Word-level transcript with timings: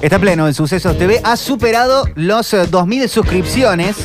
Está 0.00 0.18
pleno 0.18 0.46
en 0.46 0.54
Sucesos 0.54 0.96
TV. 0.96 1.20
Ha 1.24 1.36
superado 1.36 2.06
los 2.14 2.54
eh, 2.54 2.62
2.000 2.62 3.06
suscripciones 3.06 3.96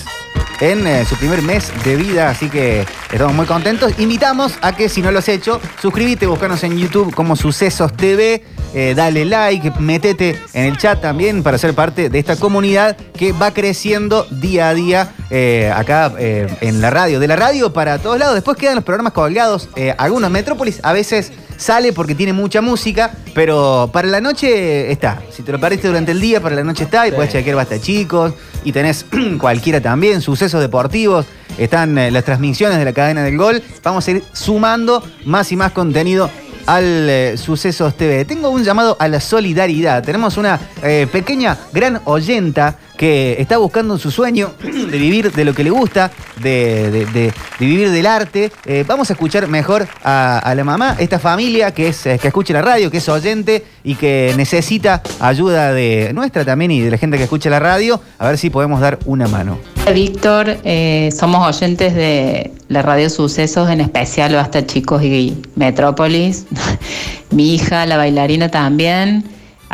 en 0.59 0.85
eh, 0.87 1.05
su 1.05 1.15
primer 1.15 1.41
mes 1.41 1.71
de 1.85 1.95
vida, 1.95 2.29
así 2.29 2.49
que 2.49 2.85
estamos 3.11 3.33
muy 3.33 3.45
contentos. 3.45 3.93
Invitamos 3.97 4.53
a 4.61 4.75
que 4.75 4.89
si 4.89 5.01
no 5.01 5.11
lo 5.11 5.19
has 5.19 5.29
hecho, 5.29 5.61
suscríbete, 5.81 6.27
buscanos 6.27 6.63
en 6.65 6.77
YouTube 6.77 7.13
como 7.13 7.37
Sucesos 7.37 7.93
TV, 7.93 8.43
eh, 8.73 8.93
dale 8.93 9.23
like, 9.23 9.71
metete 9.79 10.37
en 10.51 10.65
el 10.65 10.77
chat 10.77 10.99
también 10.99 11.43
para 11.43 11.57
ser 11.57 11.73
parte 11.73 12.09
de 12.09 12.19
esta 12.19 12.35
comunidad 12.35 12.97
que 12.97 13.31
va 13.31 13.53
creciendo 13.53 14.27
día 14.29 14.67
a 14.67 14.73
día 14.73 15.13
eh, 15.29 15.71
acá 15.73 16.13
eh, 16.19 16.47
en 16.61 16.81
la 16.81 16.89
radio. 16.89 17.19
De 17.19 17.27
la 17.27 17.35
radio 17.35 17.73
para 17.73 17.99
todos 17.99 18.19
lados. 18.19 18.35
Después 18.35 18.57
quedan 18.57 18.75
los 18.75 18.83
programas 18.83 19.13
colgados, 19.13 19.69
eh, 19.75 19.95
algunos 19.97 20.29
Metrópolis, 20.29 20.79
a 20.83 20.93
veces 20.93 21.31
sale 21.57 21.93
porque 21.93 22.15
tiene 22.15 22.33
mucha 22.33 22.61
música, 22.61 23.11
pero 23.33 23.89
para 23.91 24.07
la 24.07 24.21
noche 24.21 24.91
está. 24.91 25.21
Si 25.31 25.43
te 25.43 25.51
lo 25.51 25.59
perdiste 25.59 25.87
durante 25.87 26.11
el 26.11 26.21
día, 26.21 26.41
para 26.41 26.55
la 26.55 26.63
noche 26.63 26.85
está 26.85 27.07
y 27.07 27.11
puedes 27.11 27.31
chequear 27.31 27.55
Basta 27.55 27.79
Chicos 27.79 28.33
y 28.63 28.71
tenés 28.71 29.05
cualquiera 29.39 29.81
también, 29.81 30.21
sucesos 30.21 30.61
deportivos, 30.61 31.25
están 31.57 31.97
eh, 31.97 32.11
las 32.11 32.23
transmisiones 32.23 32.77
de 32.77 32.85
la 32.85 32.93
cadena 32.93 33.23
del 33.23 33.37
gol. 33.37 33.61
Vamos 33.83 34.07
a 34.07 34.11
ir 34.11 34.23
sumando 34.33 35.03
más 35.25 35.51
y 35.51 35.55
más 35.55 35.71
contenido 35.71 36.29
al 36.65 37.09
eh, 37.09 37.37
Sucesos 37.37 37.95
TV. 37.95 38.25
Tengo 38.25 38.49
un 38.49 38.63
llamado 38.63 38.97
a 38.99 39.07
la 39.07 39.19
solidaridad. 39.19 40.03
Tenemos 40.03 40.37
una 40.37 40.59
eh, 40.83 41.07
pequeña, 41.11 41.57
gran 41.71 42.01
oyenta 42.05 42.77
que 42.97 43.35
está 43.39 43.57
buscando 43.57 43.97
su 43.97 44.11
sueño 44.11 44.53
de 44.63 44.97
vivir 44.97 45.31
de 45.31 45.45
lo 45.45 45.53
que 45.53 45.63
le 45.63 45.69
gusta, 45.69 46.11
de, 46.41 47.05
de- 47.13 47.33
vivir 47.59 47.89
del 47.91 48.05
arte. 48.05 48.51
Eh, 48.65 48.83
vamos 48.87 49.09
a 49.09 49.13
escuchar 49.13 49.47
mejor 49.47 49.87
a, 50.03 50.53
la 50.55 50.63
mamá, 50.63 50.95
esta 50.99 51.19
familia 51.19 51.71
que, 51.71 51.87
es, 51.89 52.05
eh, 52.05 52.19
que 52.21 52.27
escucha 52.27 52.53
la 52.53 52.61
radio, 52.61 52.91
que 52.91 52.97
es 52.97 53.09
oyente 53.09 53.63
y 53.83 53.95
que 53.95 54.33
necesita 54.37 55.01
ayuda 55.19 55.73
de 55.73 56.11
nuestra 56.13 56.43
también 56.45 56.71
y 56.71 56.81
de 56.81 56.91
la 56.91 56.97
gente 56.97 57.17
que 57.17 57.23
escucha 57.23 57.49
la 57.49 57.59
radio, 57.59 58.01
a 58.17 58.27
ver 58.27 58.37
si 58.37 58.49
podemos 58.49 58.79
dar 58.81 58.99
una 59.05 59.27
mano. 59.27 59.57
Víctor, 59.93 60.57
eh, 60.63 61.09
somos 61.17 61.45
oyentes 61.47 61.93
de 61.93 62.51
la 62.69 62.81
radio 62.81 63.09
Sucesos, 63.09 63.69
en 63.69 63.81
especial 63.81 64.33
Basta 64.33 64.65
Chicos 64.65 65.03
y 65.03 65.41
Metrópolis. 65.55 66.45
Mi 67.31 67.53
hija, 67.55 67.85
la 67.85 67.97
bailarina 67.97 68.49
también, 68.49 69.23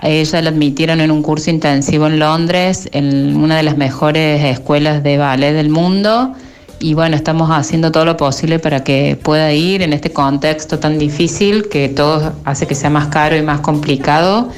a 0.01 0.09
ella 0.09 0.41
la 0.41 0.49
admitieron 0.49 0.99
en 0.99 1.11
un 1.11 1.21
curso 1.21 1.51
intensivo 1.51 2.07
en 2.07 2.17
Londres, 2.17 2.89
en 2.91 3.37
una 3.37 3.57
de 3.57 3.63
las 3.63 3.77
mejores 3.77 4.43
escuelas 4.43 5.03
de 5.03 5.19
ballet 5.19 5.53
del 5.53 5.69
mundo. 5.69 6.33
Y 6.79 6.95
bueno, 6.95 7.15
estamos 7.15 7.51
haciendo 7.51 7.91
todo 7.91 8.05
lo 8.05 8.17
posible 8.17 8.57
para 8.57 8.83
que 8.83 9.15
pueda 9.21 9.53
ir 9.53 9.83
en 9.83 9.93
este 9.93 10.11
contexto 10.11 10.79
tan 10.79 10.97
difícil 10.97 11.69
que 11.69 11.87
todo 11.87 12.33
hace 12.45 12.65
que 12.65 12.73
sea 12.73 12.89
más 12.89 13.09
caro 13.09 13.37
y 13.37 13.43
más 13.43 13.59
complicado. 13.59 14.49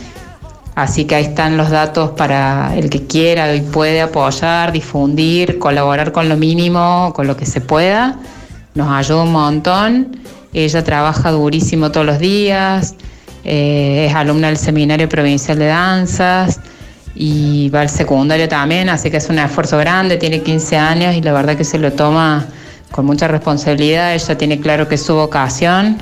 Así 0.75 1.03
que 1.03 1.15
ahí 1.15 1.25
están 1.25 1.57
los 1.57 1.69
datos 1.69 2.11
para 2.11 2.73
el 2.77 2.89
que 2.89 3.05
quiera 3.05 3.53
y 3.53 3.59
puede 3.59 4.01
apoyar, 4.01 4.71
difundir, 4.71 5.59
colaborar 5.59 6.13
con 6.13 6.29
lo 6.29 6.37
mínimo, 6.37 7.11
con 7.13 7.27
lo 7.27 7.35
que 7.35 7.45
se 7.45 7.59
pueda. 7.59 8.17
Nos 8.75 8.89
ayuda 8.89 9.23
un 9.23 9.33
montón. 9.33 10.17
Ella 10.53 10.83
trabaja 10.85 11.31
durísimo 11.31 11.91
todos 11.91 12.05
los 12.05 12.19
días, 12.19 12.95
eh, 13.43 14.07
es 14.09 14.15
alumna 14.15 14.47
del 14.47 14.57
Seminario 14.57 15.09
Provincial 15.09 15.59
de 15.59 15.67
Danzas 15.67 16.59
y 17.15 17.69
va 17.69 17.81
al 17.81 17.89
secundario 17.89 18.47
también, 18.47 18.89
así 18.89 19.11
que 19.11 19.17
es 19.17 19.29
un 19.29 19.39
esfuerzo 19.39 19.77
grande, 19.77 20.17
tiene 20.17 20.41
15 20.41 20.77
años 20.77 21.15
y 21.15 21.21
la 21.21 21.33
verdad 21.33 21.55
que 21.55 21.63
se 21.63 21.77
lo 21.77 21.91
toma 21.91 22.47
con 22.91 23.05
mucha 23.05 23.27
responsabilidad. 23.27 24.13
Ella 24.13 24.37
tiene 24.37 24.59
claro 24.59 24.87
que 24.87 24.95
es 24.95 25.03
su 25.03 25.13
vocación 25.15 25.97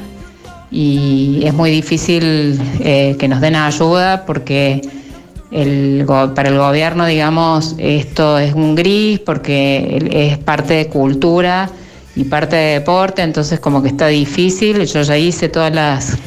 y 0.70 1.42
es 1.44 1.54
muy 1.54 1.72
difícil 1.72 2.60
eh, 2.80 3.16
que 3.20 3.28
nos 3.28 3.42
den 3.42 3.56
ayuda 3.56 4.26
porque 4.26 4.82
para 6.34 6.50
el 6.50 6.58
gobierno, 6.58 7.06
digamos, 7.06 7.76
esto 7.78 8.38
es 8.40 8.54
un 8.54 8.76
gris 8.76 9.20
porque 9.20 10.08
es 10.12 10.38
parte 10.38 10.76
de 10.76 10.88
cultura 10.88 11.70
y 12.16 12.24
parte 12.24 12.56
de 12.56 12.74
deporte, 12.80 13.22
entonces 13.22 13.60
como 13.60 13.82
que 13.82 13.90
está 13.90 14.08
difícil. 14.08 14.86
Yo 14.86 15.02
ya 15.02 15.18
hice 15.18 15.50
todas 15.50 15.74
las 15.74 16.18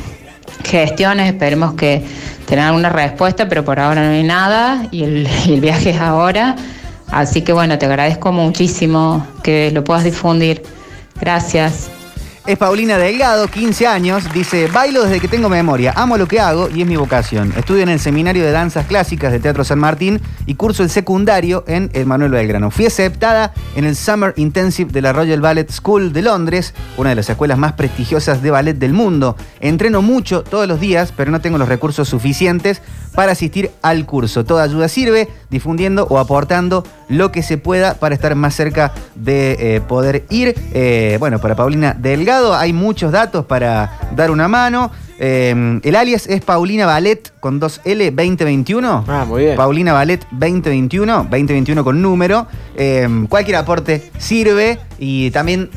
gestiones, 0.78 1.26
esperemos 1.26 1.74
que 1.74 2.02
tengan 2.46 2.68
alguna 2.68 2.90
respuesta, 2.90 3.48
pero 3.48 3.64
por 3.64 3.80
ahora 3.80 4.04
no 4.04 4.10
hay 4.10 4.22
nada 4.22 4.86
y 4.90 5.04
el, 5.04 5.28
y 5.46 5.52
el 5.54 5.60
viaje 5.60 5.90
es 5.90 6.00
ahora. 6.00 6.56
Así 7.10 7.42
que 7.42 7.52
bueno, 7.52 7.78
te 7.78 7.86
agradezco 7.86 8.32
muchísimo 8.32 9.26
que 9.42 9.70
lo 9.70 9.84
puedas 9.84 10.04
difundir. 10.04 10.62
Gracias. 11.20 11.93
Es 12.46 12.58
Paulina 12.58 12.98
Delgado, 12.98 13.48
15 13.48 13.86
años, 13.86 14.30
dice, 14.34 14.66
bailo 14.66 15.04
desde 15.04 15.18
que 15.18 15.28
tengo 15.28 15.48
memoria, 15.48 15.94
amo 15.96 16.18
lo 16.18 16.28
que 16.28 16.40
hago 16.40 16.68
y 16.68 16.82
es 16.82 16.86
mi 16.86 16.94
vocación. 16.94 17.54
Estudio 17.56 17.84
en 17.84 17.88
el 17.88 17.98
Seminario 17.98 18.44
de 18.44 18.50
Danzas 18.50 18.84
Clásicas 18.84 19.32
de 19.32 19.40
Teatro 19.40 19.64
San 19.64 19.78
Martín 19.78 20.20
y 20.44 20.54
curso 20.56 20.82
el 20.82 20.90
secundario 20.90 21.64
en 21.66 21.88
el 21.94 22.04
Manuel 22.04 22.32
Belgrano. 22.32 22.70
Fui 22.70 22.84
aceptada 22.84 23.54
en 23.76 23.86
el 23.86 23.96
Summer 23.96 24.34
Intensive 24.36 24.92
de 24.92 25.00
la 25.00 25.14
Royal 25.14 25.40
Ballet 25.40 25.70
School 25.70 26.12
de 26.12 26.20
Londres, 26.20 26.74
una 26.98 27.08
de 27.08 27.14
las 27.14 27.30
escuelas 27.30 27.56
más 27.56 27.72
prestigiosas 27.72 28.42
de 28.42 28.50
ballet 28.50 28.76
del 28.76 28.92
mundo. 28.92 29.38
Entreno 29.60 30.02
mucho 30.02 30.42
todos 30.42 30.68
los 30.68 30.80
días, 30.80 31.14
pero 31.16 31.30
no 31.30 31.40
tengo 31.40 31.56
los 31.56 31.70
recursos 31.70 32.10
suficientes 32.10 32.82
para 33.14 33.32
asistir 33.32 33.70
al 33.80 34.04
curso. 34.04 34.44
Toda 34.44 34.64
ayuda 34.64 34.88
sirve, 34.88 35.30
difundiendo 35.48 36.06
o 36.10 36.18
aportando 36.18 36.84
lo 37.08 37.32
que 37.32 37.42
se 37.42 37.58
pueda 37.58 37.94
para 37.94 38.14
estar 38.14 38.34
más 38.34 38.54
cerca 38.54 38.92
de 39.14 39.76
eh, 39.76 39.80
poder 39.80 40.24
ir. 40.30 40.54
Eh, 40.72 41.16
bueno, 41.18 41.40
para 41.40 41.54
Paulina 41.54 41.94
Delgado 41.94 42.54
hay 42.54 42.72
muchos 42.72 43.12
datos 43.12 43.44
para 43.46 43.98
dar 44.14 44.30
una 44.30 44.48
mano. 44.48 44.90
Eh, 45.18 45.80
el 45.82 45.96
alias 45.96 46.26
es 46.26 46.42
Paulina 46.42 46.86
Ballet 46.86 47.32
con 47.40 47.60
2L 47.60 48.10
2021. 48.10 49.04
Ah, 49.06 49.24
muy 49.26 49.44
bien. 49.44 49.56
Paulina 49.56 49.92
Ballet 49.92 50.26
2021, 50.32 51.28
2021 51.30 51.84
con 51.84 52.02
número. 52.02 52.46
Eh, 52.76 53.08
cualquier 53.28 53.56
aporte 53.56 54.10
sirve 54.18 54.78
y 54.98 55.30
también 55.30 55.70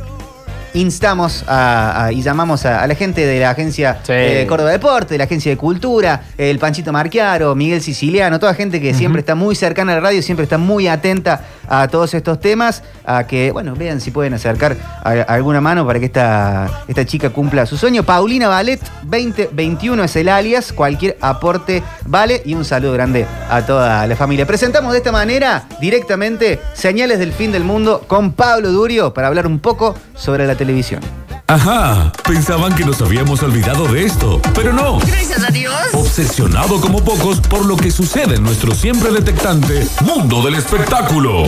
instamos 0.80 1.44
a- 1.48 2.06
a- 2.06 2.12
y 2.12 2.22
llamamos 2.22 2.66
a, 2.66 2.82
a 2.84 2.88
la 2.88 2.96
gente 2.96 3.26
de 3.26 3.40
la 3.40 3.50
agencia 3.52 4.00
Sí. 4.04 4.14
eh, 4.14 4.46
Córdoba 4.48 4.72
Deporte, 4.72 5.14
de 5.14 5.18
la 5.18 5.24
agencia 5.26 5.52
de 5.52 5.58
Cultura, 5.58 6.22
el 6.38 6.60
Panchito 6.60 6.92
Marquiaro, 6.92 7.54
Miguel 7.56 7.82
Siciliano, 7.82 8.40
toda 8.40 8.54
gente 8.54 8.80
que 8.82 8.94
siempre 8.94 9.20
está 9.22 9.36
muy 9.36 9.56
cercana 9.56 9.92
a 9.94 9.96
la 9.96 10.02
radio, 10.02 10.22
siempre 10.22 10.44
está 10.44 10.58
muy 10.58 10.88
atenta 10.88 11.42
a 11.68 11.88
todos 11.88 12.14
estos 12.14 12.40
temas, 12.40 12.84
a 13.06 13.26
que, 13.26 13.52
bueno, 13.52 13.76
vean 13.76 14.02
si 14.02 14.12
pueden 14.12 14.34
acercar 14.34 14.78
alguna 15.04 15.62
mano 15.62 15.86
para 15.86 16.00
que 16.00 16.06
esta, 16.06 16.84
esta 16.88 17.06
chica 17.06 17.30
cumpla 17.30 17.66
su 17.66 17.78
sueño. 17.78 18.04
Paulina 18.04 18.48
Ballet 18.48 18.80
2021 19.04 20.04
es 20.04 20.16
el 20.16 20.30
alias, 20.30 20.74
cualquier 20.74 21.18
aporte 21.22 21.84
vale 22.06 22.42
y 22.46 22.54
un 22.54 22.66
saludo 22.66 22.94
grande 22.94 23.26
a 23.50 23.66
toda 23.66 24.08
la 24.08 24.16
familia. 24.16 24.46
Presentamos 24.46 24.92
de 24.92 25.00
esta 25.00 25.12
manera 25.12 25.68
directamente 25.80 26.60
Señales 26.74 27.20
del 27.20 27.34
Fin 27.34 27.52
del 27.52 27.64
Mundo 27.64 28.04
con 28.08 28.34
Pablo 28.34 28.72
Durio 28.72 29.14
para 29.14 29.28
hablar 29.28 29.48
un 29.48 29.60
poco 29.60 29.96
sobre 30.16 30.48
la 30.48 30.56
televisión. 30.56 31.27
Ajá, 31.50 32.12
pensaban 32.28 32.76
que 32.76 32.84
nos 32.84 33.02
habíamos 33.02 33.42
olvidado 33.42 33.88
de 33.88 34.04
esto, 34.04 34.42
pero 34.54 34.74
no. 34.74 35.00
Gracias 35.00 35.46
a 35.46 35.50
Dios. 35.50 35.74
Obsesionado 35.94 36.82
como 36.82 37.02
pocos 37.02 37.40
por 37.40 37.66
lo 37.66 37.78
que 37.78 37.90
sucede 37.90 38.36
en 38.36 38.44
nuestro 38.44 38.76
siempre 38.76 39.14
detectante 39.14 39.88
mundo 40.04 40.42
del 40.42 40.56
espectáculo. 40.56 41.44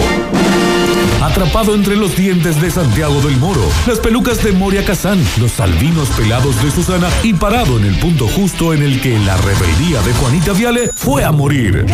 Atrapado 1.21 1.75
entre 1.75 1.97
los 1.97 2.15
dientes 2.15 2.61
de 2.61 2.71
Santiago 2.71 3.19
del 3.19 3.35
Moro, 3.38 3.65
las 3.88 3.99
pelucas 3.99 4.41
de 4.41 4.53
Moria 4.53 4.85
Kazán, 4.85 5.21
los 5.38 5.59
albinos 5.59 6.07
pelados 6.11 6.63
de 6.63 6.71
Susana 6.71 7.09
y 7.21 7.33
parado 7.33 7.77
en 7.77 7.83
el 7.83 7.99
punto 7.99 8.25
justo 8.29 8.73
en 8.73 8.83
el 8.83 9.01
que 9.01 9.19
la 9.19 9.35
rebeldía 9.35 10.01
de 10.01 10.13
Juanita 10.13 10.53
Viale 10.53 10.91
fue 10.95 11.25
a 11.25 11.33
morir. 11.33 11.85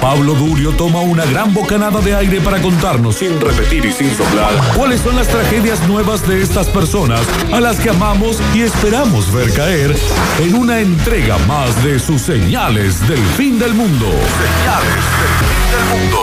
Pablo 0.00 0.34
Durio 0.34 0.72
toma 0.72 1.00
una 1.00 1.26
gran 1.26 1.52
bocanada 1.52 2.00
de 2.00 2.14
aire 2.14 2.40
para 2.40 2.58
contarnos, 2.62 3.16
sin 3.16 3.38
repetir 3.38 3.84
y 3.84 3.92
sin 3.92 4.10
soplar, 4.16 4.50
cuáles 4.74 5.02
son 5.02 5.14
las 5.14 5.28
tragedias 5.28 5.86
nuevas 5.86 6.26
de 6.26 6.40
estas 6.42 6.68
personas 6.68 7.20
a 7.52 7.60
las 7.60 7.78
que 7.78 7.90
amamos 7.90 8.38
y 8.54 8.62
esperamos 8.62 9.30
ver 9.30 9.52
caer 9.52 9.94
en 10.38 10.54
una 10.54 10.80
entrega 10.80 11.36
más 11.46 11.84
de 11.84 11.98
sus 11.98 12.22
señales 12.22 13.06
del 13.08 13.22
fin 13.36 13.58
del 13.58 13.74
mundo. 13.74 14.06
Señales 14.06 15.04
del 15.20 15.34
fin 15.38 15.70
del 15.70 15.84
mundo. 16.00 16.16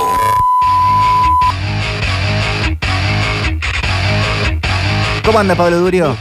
¿Cómo 5.23 5.37
anda 5.39 5.53
Pablo 5.53 5.77
Durio? 5.77 6.17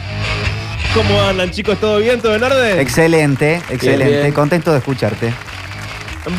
¿Cómo 0.92 1.22
andan 1.22 1.50
chicos? 1.50 1.78
¿Todo 1.78 1.98
bien? 2.00 2.20
¿Todo 2.20 2.34
en 2.34 2.42
orden? 2.42 2.80
Excelente, 2.80 3.62
excelente. 3.70 4.20
bien. 4.20 4.32
Contento 4.32 4.72
de 4.72 4.78
escucharte. 4.78 5.45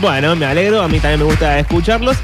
Bueno, 0.01 0.36
me 0.36 0.45
alegro, 0.45 0.81
a 0.81 0.88
mí 0.88 1.00
también 1.00 1.19
me 1.19 1.25
gusta 1.25 1.60
escucharlos. 1.60 2.18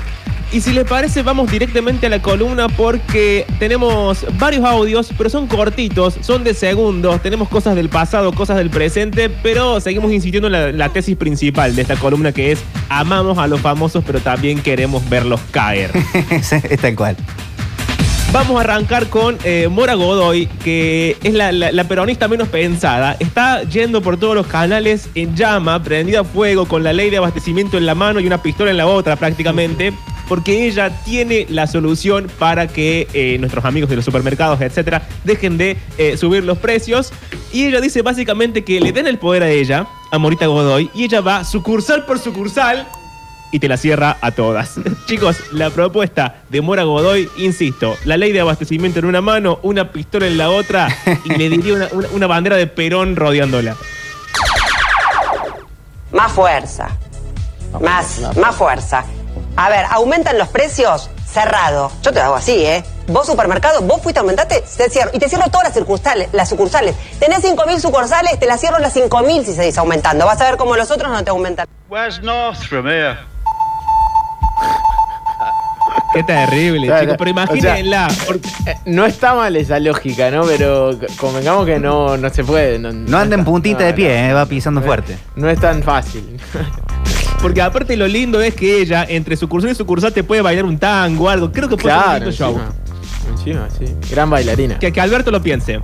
Y 0.54 0.62
si 0.62 0.71
les 0.71 0.86
parece, 0.86 1.24
vamos 1.24 1.50
directamente 1.50 2.06
a 2.06 2.10
la 2.10 2.21
columna 2.21 2.69
porque 2.69 3.44
tenemos 3.57 4.24
varios 4.38 4.63
audios, 4.63 5.12
pero 5.18 5.27
son 5.27 5.48
cortitos, 5.48 6.15
son 6.21 6.44
de 6.44 6.54
segundos. 6.54 7.19
Tenemos 7.24 7.50
cosas 7.50 7.75
del 7.75 7.89
pasado, 7.89 8.31
cosas 8.33 8.57
del 8.57 8.69
presente, 8.69 9.31
pero 9.31 9.80
seguimos 9.80 10.12
insistiendo 10.12 10.56
en 10.56 10.77
la, 10.77 10.89
tesis 10.89 11.18
principal 11.18 11.75
de 11.75 11.81
esta 11.81 11.95
columna 11.95 12.33
que 12.33 12.51
es 12.51 12.63
amamos 12.88 13.39
a 13.39 13.48
los 13.48 13.62
famosos, 13.62 14.04
pero 14.06 14.19
también 14.19 14.62
queremos 14.62 15.10
verlos 15.10 15.42
caer. 15.50 15.89
es 16.30 16.80
tal 16.80 16.95
cual. 16.95 17.15
Vamos 18.33 18.57
a 18.57 18.62
arrancar 18.62 19.09
con 19.09 19.38
eh, 19.44 19.68
Mora 19.69 19.94
Godoy, 19.94 20.47
que 20.47 21.15
es 21.21 21.35
la, 21.35 21.83
peronista 21.83 22.27
menos 22.27 22.47
pensada. 22.47 23.15
Está 23.19 23.62
yendo 23.62 24.01
por 24.01 24.18
todos 24.18 24.33
los 24.33 24.47
canales 24.47 25.07
en 25.13 25.35
llama, 25.35 25.83
prendida 25.83 26.21
a 26.21 26.24
fuego, 26.24 26.68
con 26.68 26.83
la 26.83 26.94
ley 26.94 27.12
de 27.12 27.18
abastecimiento 27.18 27.77
en 27.77 27.85
la 27.85 27.94
mano 27.94 28.19
y 28.19 28.25
una 28.25 28.41
pistola 28.41 28.71
en 28.71 28.77
la 28.77 28.88
otra 28.88 29.18
prácticamente, 29.18 29.94
porque 30.27 30.65
ella 30.65 30.89
tiene 31.06 31.45
la 31.47 31.68
solución 31.68 32.27
para 32.39 32.68
que 32.68 33.07
eh, 33.13 33.38
nuestros 33.39 33.65
amigos 33.65 33.88
de 33.91 33.97
los 33.97 34.06
supermercados, 34.06 34.59
etcétera, 34.62 35.07
dejen 35.24 35.59
de 35.59 35.77
eh, 36.00 36.18
subir 36.18 36.44
los 36.44 36.57
precios. 36.57 37.13
Y 37.51 37.65
ella 37.65 37.81
dice 37.81 38.01
básicamente 38.01 38.63
que 38.63 38.81
le 38.81 38.91
den 38.91 39.06
el 39.06 39.19
poder 39.19 39.44
a 39.44 39.51
ella, 39.51 39.86
a 40.09 40.18
Morita 40.18 40.47
Godoy, 40.47 40.89
y 40.95 41.03
ella 41.03 41.21
va 41.21 41.44
sucursal 41.44 42.07
por 42.07 42.18
sucursal 42.18 42.88
y 43.53 43.59
te 43.59 43.69
la 43.69 43.77
cierra 43.77 44.17
a 44.19 44.31
todas. 44.31 44.71
Chicos, 45.05 45.38
la 45.53 45.69
propuesta 45.69 46.41
de 46.50 46.61
Mora 46.61 46.83
Godoy, 46.83 47.29
insisto, 47.38 47.95
la 48.03 48.17
ley 48.17 48.31
de 48.33 48.41
abastecimiento 48.41 49.00
en 49.00 49.05
una 49.05 49.21
mano, 49.21 49.59
una 49.61 49.91
pistola 49.91 50.27
en 50.27 50.38
la 50.38 50.50
otra 50.50 50.88
y 51.23 51.29
le 51.29 51.50
diría 51.50 51.73
una, 51.75 51.88
una- 51.91 52.07
una 52.11 52.27
bandera 52.27 52.57
de 52.57 52.67
Perón 52.67 53.15
rodeándola. 53.15 53.75
Más 56.11 56.31
fuerza. 56.31 56.89
Más, 57.79 58.19
más 58.38 58.55
fuerza. 58.55 59.03
A 59.55 59.69
ver, 59.69 59.85
¿aumentan 59.89 60.38
los 60.38 60.47
precios? 60.50 61.09
Cerrado. 61.25 61.91
Yo 62.03 62.11
te 62.11 62.19
hago 62.19 62.35
así, 62.35 62.63
¿eh? 62.63 62.83
Vos, 63.07 63.25
supermercado, 63.25 63.81
vos 63.81 64.01
fuiste, 64.01 64.19
aumentaste, 64.19 64.63
te 64.77 64.89
cierro. 64.89 65.09
Y 65.13 65.19
te 65.19 65.27
cierro 65.27 65.45
todas 65.50 65.69
las 65.69 65.73
sucursales. 65.77 66.29
Las 66.31 66.50
sucursales. 66.50 66.95
Tenés 67.19 67.44
5.000 67.44 67.79
sucursales, 67.79 68.39
te 68.39 68.45
las 68.45 68.59
cierro 68.61 68.77
las 68.77 68.95
5.000 68.95 69.44
si 69.44 69.53
seguís 69.55 69.77
aumentando. 69.79 70.25
Vas 70.27 70.39
a 70.41 70.45
ver 70.45 70.57
cómo 70.57 70.75
los 70.75 70.91
otros 70.91 71.11
no 71.11 71.23
te 71.23 71.31
aumentan. 71.31 71.67
Where's 71.89 72.21
North 72.21 72.59
from 72.67 72.85
here? 72.88 73.17
Qué 76.13 76.21
terrible, 76.24 76.86
Claro, 76.86 77.01
chicos. 77.01 77.18
Pero 77.18 77.31
o 77.31 77.33
sea, 77.36 77.44
imagínenla. 77.80 78.07
porque- 78.27 78.48
Eh, 78.68 78.75
No 78.86 79.06
está 79.06 79.33
mal 79.33 79.56
esa 79.56 79.80
lógica, 79.80 80.30
¿no? 80.30 80.44
Pero 80.44 80.92
convengamos 81.18 81.65
que 81.65 81.80
no, 81.80 82.18
no 82.18 82.30
se 82.30 82.44
puede. 82.44 82.77
No, 82.77 82.92
No 82.94 83.18
anda 83.18 83.33
en 83.36 83.39
está- 83.42 83.51
puntita 83.51 83.80
no, 83.80 83.86
de 83.88 83.94
pie, 83.94 84.10
no. 84.10 84.30
eh, 84.30 84.33
va 84.33 84.45
pisando 84.45 84.81
fuerte. 84.83 85.18
No 85.36 85.50
es 85.50 85.60
tan 85.60 85.81
fácil. 85.81 86.39
Porque 87.42 87.62
aparte 87.62 87.98
lo 87.98 88.07
lindo 88.07 88.39
es 88.42 88.54
que 88.54 88.80
ella, 88.81 89.06
entre 89.10 89.36
sucursal 89.36 89.71
y 89.71 89.75
sucursal, 89.75 90.13
te 90.13 90.24
puede 90.24 90.42
bailar 90.44 90.65
un 90.65 90.77
tango 90.77 91.25
o 91.25 91.30
algo. 91.30 91.51
Creo 91.51 91.68
que 91.68 91.77
puede 91.77 91.94
ser 91.95 91.98
un 91.98 92.04
claro, 92.04 92.25
lindo 92.25 92.31
show. 92.31 92.62
encima, 93.31 93.68
encima, 93.68 93.95
sí. 94.00 94.12
Gran 94.13 94.30
bailarina. 94.30 94.77
Que, 94.80 94.94
que 94.94 95.01
Alberto 95.01 95.31
lo 95.31 95.42
piense. 95.42 95.81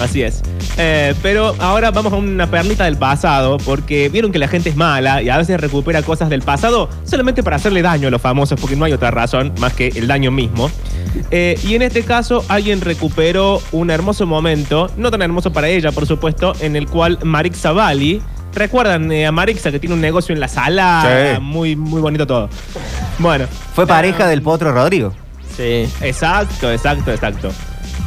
Así 0.00 0.22
es. 0.22 0.42
Eh, 0.78 1.14
pero 1.22 1.54
ahora 1.58 1.90
vamos 1.90 2.12
a 2.12 2.16
una 2.16 2.50
perlita 2.50 2.84
del 2.84 2.96
pasado, 2.96 3.58
porque 3.58 4.08
vieron 4.08 4.32
que 4.32 4.38
la 4.38 4.48
gente 4.48 4.70
es 4.70 4.76
mala 4.76 5.22
y 5.22 5.28
a 5.28 5.36
veces 5.36 5.60
recupera 5.60 6.02
cosas 6.02 6.30
del 6.30 6.42
pasado 6.42 6.88
solamente 7.04 7.42
para 7.42 7.56
hacerle 7.56 7.82
daño 7.82 8.08
a 8.08 8.10
los 8.10 8.20
famosos, 8.20 8.58
porque 8.60 8.76
no 8.76 8.84
hay 8.84 8.92
otra 8.92 9.10
razón 9.10 9.52
más 9.58 9.74
que 9.74 9.88
el 9.88 10.06
daño 10.06 10.30
mismo. 10.30 10.70
Eh, 11.30 11.58
y 11.64 11.74
en 11.74 11.82
este 11.82 12.02
caso, 12.02 12.44
alguien 12.48 12.80
recuperó 12.80 13.60
un 13.72 13.90
hermoso 13.90 14.26
momento, 14.26 14.90
no 14.96 15.10
tan 15.10 15.22
hermoso 15.22 15.52
para 15.52 15.68
ella, 15.68 15.92
por 15.92 16.06
supuesto, 16.06 16.54
en 16.60 16.76
el 16.76 16.88
cual 16.88 17.18
Marixa 17.22 17.72
Bali. 17.72 18.22
¿Recuerdan 18.54 19.10
eh, 19.12 19.26
a 19.26 19.32
Marixa 19.32 19.70
que 19.70 19.78
tiene 19.78 19.94
un 19.94 20.00
negocio 20.02 20.34
en 20.34 20.40
la 20.40 20.48
sala? 20.48 21.34
Sí. 21.34 21.40
Muy, 21.40 21.74
muy 21.74 22.02
bonito 22.02 22.26
todo. 22.26 22.50
Bueno. 23.18 23.46
Fue 23.74 23.86
pareja 23.86 24.26
del 24.26 24.42
Potro 24.42 24.72
Rodrigo. 24.72 25.14
Sí. 25.56 25.88
Exacto, 26.02 26.70
exacto, 26.70 27.12
exacto. 27.12 27.50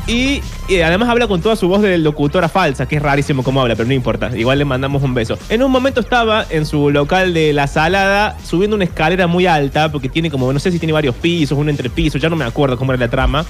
Y, 0.08 0.42
y 0.68 0.82
además 0.82 1.10
habla 1.10 1.28
con 1.28 1.42
toda 1.42 1.56
su 1.56 1.68
voz 1.68 1.82
de 1.82 1.98
locutora 1.98 2.48
falsa, 2.48 2.88
que 2.88 2.98
es 2.98 3.02
rarísimo 3.02 3.44
cómo 3.44 3.62
habla, 3.62 3.76
pero 3.76 3.88
no 3.88 3.94
importa. 3.94 4.30
Igual 4.38 4.60
le 4.60 4.66
mandamos 4.66 5.02
un 5.02 5.14
beso. 5.14 5.38
En 5.50 5.64
un 5.64 5.72
momento 5.72 6.00
estaba 6.00 6.46
en 6.50 6.66
su 6.66 6.92
local 6.92 7.34
de 7.34 7.54
La 7.54 7.66
Salada 7.66 8.38
subiendo 8.44 8.76
una 8.76 8.86
escalera 8.86 9.26
muy 9.26 9.48
alta, 9.48 9.92
porque 9.92 10.10
tiene 10.10 10.30
como, 10.30 10.54
no 10.54 10.60
sé 10.60 10.72
si 10.72 10.78
tiene 10.78 10.94
varios 10.94 11.16
pisos, 11.16 11.58
un 11.58 11.70
entrepiso, 11.70 12.20
ya 12.20 12.30
no 12.30 12.36
me 12.36 12.46
acuerdo 12.46 12.78
cómo 12.78 12.92
era 12.94 13.00
la 13.00 13.10
trama. 13.10 13.46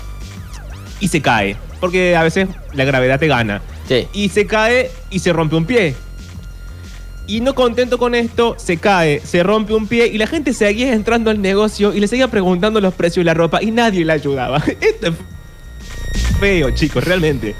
Y 1.01 1.09
se 1.09 1.21
cae, 1.21 1.57
porque 1.81 2.15
a 2.15 2.23
veces 2.23 2.47
la 2.73 2.85
gravedad 2.85 3.19
te 3.19 3.27
gana. 3.27 3.61
Sí. 3.89 4.07
Y 4.13 4.29
se 4.29 4.47
cae 4.47 4.89
y 5.09 5.19
se 5.19 5.33
rompe 5.33 5.57
un 5.57 5.65
pie. 5.65 5.93
Y 7.27 7.41
no 7.41 7.53
contento 7.53 7.97
con 7.97 8.15
esto, 8.15 8.55
se 8.57 8.77
cae, 8.77 9.19
se 9.19 9.43
rompe 9.43 9.73
un 9.73 9.87
pie 9.87 10.07
y 10.07 10.17
la 10.19 10.27
gente 10.27 10.53
seguía 10.53 10.93
entrando 10.93 11.31
al 11.31 11.41
negocio 11.41 11.93
y 11.93 11.99
le 11.99 12.07
seguía 12.07 12.27
preguntando 12.27 12.79
los 12.79 12.93
precios 12.93 13.21
de 13.21 13.25
la 13.25 13.33
ropa 13.33 13.61
y 13.61 13.71
nadie 13.71 14.05
le 14.05 14.13
ayudaba. 14.13 14.57
Esto 14.79 15.07
es 15.07 15.13
feo, 16.39 16.71
chicos, 16.71 17.03
realmente. 17.03 17.55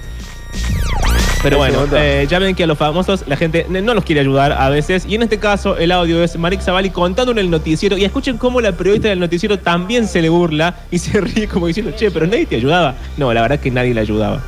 Pero 1.46 1.60
bueno, 1.60 1.86
eh, 1.96 2.26
ya 2.28 2.40
ven 2.40 2.56
que 2.56 2.64
a 2.64 2.68
los 2.68 2.76
famosos 2.76 3.28
la 3.28 3.38
gente 3.38 3.68
no 3.70 3.94
los 3.94 4.04
quiere 4.04 4.22
ayudar 4.22 4.52
a 4.54 4.68
veces. 4.70 5.06
Y 5.06 5.14
en 5.14 5.22
este 5.22 5.38
caso, 5.38 5.78
el 5.78 5.92
audio 5.92 6.24
es 6.24 6.36
Marix 6.40 6.66
Zavali 6.66 6.90
contando 6.90 7.32
en 7.34 7.38
el 7.38 7.52
noticiero. 7.52 7.98
Y 7.98 8.04
escuchen 8.04 8.40
cómo 8.40 8.62
la 8.62 8.72
periodista 8.72 9.10
del 9.10 9.20
noticiero 9.20 9.60
también 9.60 10.08
se 10.08 10.24
le 10.24 10.30
burla 10.30 10.74
y 10.90 10.98
se 11.00 11.22
ríe 11.22 11.48
como 11.48 11.68
diciendo, 11.68 11.92
che, 11.96 12.10
pero 12.10 12.26
nadie 12.26 12.48
te 12.48 12.56
ayudaba. 12.56 12.96
No, 13.18 13.32
la 13.32 13.42
verdad 13.42 13.58
es 13.58 13.62
que 13.62 13.70
nadie 13.70 13.94
le 13.94 14.02
ayudaba. 14.02 14.42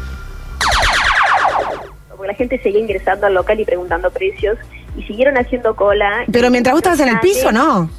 porque 2.09 2.27
la 2.27 2.33
gente 2.33 2.59
seguía 2.63 2.80
ingresando 2.80 3.27
al 3.27 3.35
local 3.35 3.59
y 3.59 3.65
preguntando 3.65 4.09
precios 4.09 4.57
y 4.97 5.03
siguieron 5.03 5.38
haciendo 5.38 5.75
cola. 5.75 6.23
Pero 6.31 6.50
mientras 6.50 6.73
vos 6.73 6.80
estabas 6.80 7.00
en 7.01 7.09
el 7.09 7.19
piso, 7.19 7.51
¿no? 7.51 7.91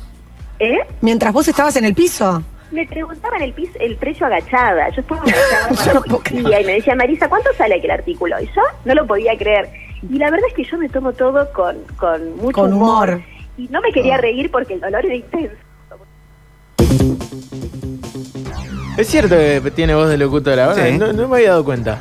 ¿Eh? 0.59 0.79
Mientras 1.03 1.33
vos 1.33 1.47
estabas 1.47 1.77
en 1.77 1.85
el 1.85 1.95
piso. 1.95 2.43
Me 2.71 2.87
preguntaban 2.87 3.41
el, 3.43 3.53
piso, 3.55 3.73
el 3.81 3.97
precio 3.97 4.27
agachada. 4.27 4.91
Yo 4.91 5.01
estaba 5.01 5.23
agachada 5.23 6.03
y 6.31 6.43
me 6.43 6.75
decía, 6.75 6.95
Marisa, 6.95 7.29
¿cuánto 7.29 7.51
sale 7.55 7.77
aquel 7.77 7.91
artículo? 7.91 8.37
Y 8.41 8.47
yo 8.47 8.63
no 8.85 8.95
lo 8.95 9.07
podía 9.07 9.37
creer. 9.39 9.69
Y 10.09 10.19
la 10.19 10.31
verdad 10.31 10.47
es 10.49 10.55
que 10.55 10.65
yo 10.65 10.77
me 10.79 10.89
tomo 10.89 11.13
todo 11.13 11.51
con, 11.53 11.77
con 11.97 12.37
mucho 12.37 12.53
Con 12.53 12.73
humor. 12.75 13.21
Y 13.57 13.69
no 13.69 13.81
me 13.81 13.91
quería 13.93 14.17
reír 14.19 14.51
porque 14.51 14.75
el 14.75 14.81
dolor 14.81 15.05
era 15.05 15.15
intenso. 15.15 15.57
Es 18.97 19.07
cierto 19.09 19.37
que 19.37 19.71
tiene 19.75 19.95
voz 19.95 20.09
de 20.09 20.19
locutora, 20.19 20.67
ahora 20.67 20.87
Sí. 20.87 20.99
no, 20.99 21.13
no 21.13 21.29
me 21.29 21.37
había 21.37 21.51
dado 21.51 21.65
cuenta. 21.65 22.01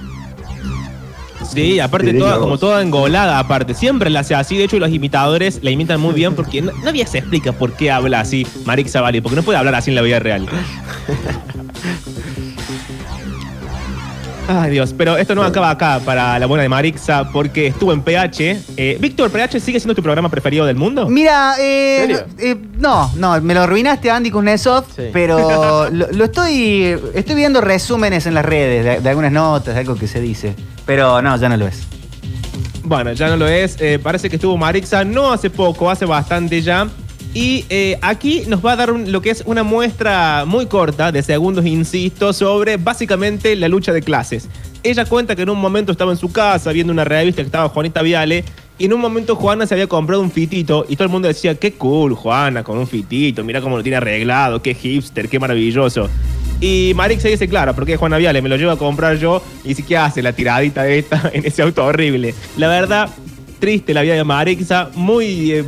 Sí, 1.54 1.80
aparte 1.80 2.12
Te 2.14 2.20
toda, 2.20 2.40
como 2.40 2.58
toda 2.58 2.82
engolada, 2.82 3.40
aparte. 3.40 3.74
Siempre 3.74 4.10
la 4.10 4.20
hace 4.22 4.36
así. 4.36 4.58
De 4.58 4.66
hecho, 4.66 4.78
los 4.80 4.90
imitadores 4.92 5.60
la 5.64 5.72
imitan 5.72 6.00
muy 6.00 6.14
bien 6.14 6.36
porque 6.36 6.62
no- 6.62 6.72
nadie 6.84 7.06
se 7.08 7.18
explica 7.20 7.52
por 7.54 7.74
qué 7.74 7.90
habla 7.92 8.20
así 8.20 8.46
Marix 8.66 8.92
Zavali, 8.92 9.22
porque 9.22 9.36
no 9.36 9.44
puede 9.44 9.58
hablar 9.58 9.76
así 9.76 9.90
en 9.92 9.96
la 9.96 10.02
vida 10.02 10.20
real. 10.20 10.48
Ay, 14.50 14.72
Dios. 14.72 14.94
Pero 14.98 15.18
esto 15.18 15.36
no 15.36 15.44
acaba 15.44 15.70
acá 15.72 16.00
para 16.06 16.40
la 16.40 16.46
buena 16.46 16.64
de 16.64 16.70
Marixa 16.70 17.30
porque 17.34 17.68
estuvo 17.68 17.92
en 17.92 18.02
PH. 18.02 18.58
Eh, 18.78 18.98
Víctor, 19.00 19.30
¿PH 19.30 19.60
sigue 19.60 19.78
siendo 19.78 19.94
tu 19.94 20.02
programa 20.02 20.30
preferido 20.30 20.66
del 20.66 20.78
mundo? 20.78 21.06
Mira, 21.10 21.56
eh, 21.60 21.98
¿En 22.04 22.08
serio? 22.08 22.26
eh, 22.40 22.56
no, 22.80 23.12
no, 23.18 23.42
me 23.42 23.54
lo 23.54 23.64
arruinaste 23.64 24.10
Andy 24.10 24.32
Kuznetsov, 24.32 24.86
Sí. 24.96 25.10
pero 25.12 25.90
lo, 25.92 26.08
lo 26.14 26.24
estoy, 26.24 26.98
estoy 27.14 27.36
viendo 27.36 27.60
resúmenes 27.60 28.26
en 28.26 28.36
las 28.36 28.46
redes 28.46 28.86
de, 28.86 29.02
de 29.02 29.10
algunas 29.10 29.34
notas, 29.34 29.74
de 29.74 29.82
algo 29.82 29.96
que 29.96 30.08
se 30.08 30.22
dice, 30.22 30.56
pero 30.88 31.22
no, 31.22 31.38
ya 31.38 31.50
no 31.50 31.58
lo 31.58 31.68
es. 31.68 31.84
Bueno, 32.84 33.12
ya 33.12 33.28
no 33.28 33.36
lo 33.36 33.48
es. 33.48 33.80
Eh, 33.80 34.00
parece 34.02 34.30
que 34.30 34.38
estuvo 34.38 34.58
Marixa 34.58 35.04
no 35.04 35.32
hace 35.32 35.50
poco, 35.52 35.92
hace 35.92 36.06
bastante 36.06 36.62
ya. 36.62 36.88
Y 37.34 37.66
eh, 37.70 38.00
aquí 38.02 38.44
nos 38.48 38.66
va 38.66 38.72
a 38.72 38.76
dar 38.78 38.90
lo 38.90 39.22
que 39.22 39.30
es 39.30 39.44
una 39.46 39.62
muestra 39.62 40.46
muy 40.48 40.66
corta, 40.66 41.12
de 41.12 41.22
segundos, 41.22 41.66
insisto, 41.66 42.32
sobre 42.34 42.78
básicamente 42.78 43.56
la 43.58 43.68
lucha 43.68 43.92
de 43.92 44.02
clases. 44.02 44.48
Ella 44.82 45.06
cuenta 45.06 45.36
que 45.36 45.42
en 45.42 45.50
un 45.50 45.60
momento 45.60 45.92
estaba 45.92 46.12
en 46.12 46.18
su 46.18 46.32
casa 46.32 46.72
viendo 46.72 46.94
una 46.94 47.04
revista 47.04 47.42
que 47.42 47.48
estaba 47.48 47.70
Juanita 47.70 48.02
Viale. 48.02 48.46
Y 48.80 48.86
en 48.86 48.94
un 48.94 49.02
momento 49.02 49.36
Juana 49.36 49.68
se 49.68 49.74
había 49.74 49.88
comprado 49.88 50.22
un 50.22 50.32
fitito 50.32 50.86
y 50.88 50.96
todo 50.96 51.06
el 51.06 51.12
mundo 51.12 51.28
decía, 51.28 51.56
qué 51.56 51.74
cool 51.74 52.14
Juana 52.14 52.64
con 52.64 52.78
un 52.78 52.88
fitito, 52.88 53.44
mira 53.44 53.60
cómo 53.60 53.76
lo 53.76 53.84
tiene 53.84 53.98
arreglado, 53.98 54.62
qué 54.62 54.76
hipster, 54.76 55.28
qué 55.28 55.40
maravilloso. 55.40 56.08
Y 56.60 56.94
Marix 56.96 57.22
se 57.22 57.30
dice, 57.30 57.48
claro, 57.48 57.76
porque 57.76 57.94
es 57.94 58.00
Juana 58.00 58.18
Viale, 58.18 58.42
me 58.42 58.50
lo 58.50 58.58
llevo 58.58 58.72
a 58.72 58.78
comprar 58.78 59.18
yo 59.18 59.44
y 59.64 59.70
dice, 59.70 59.84
¿qué 59.84 59.96
hace 59.96 60.22
la 60.24 60.34
tiradita 60.34 60.88
esta 60.88 61.30
en 61.34 61.46
ese 61.46 61.62
auto 61.62 61.86
horrible? 61.86 62.34
La 62.58 62.68
verdad, 62.68 63.10
triste 63.60 63.94
la 63.94 64.02
vida 64.02 64.16
de 64.16 64.24
Marixa, 64.24 64.90
muy 64.96 65.52
eh, 65.52 65.64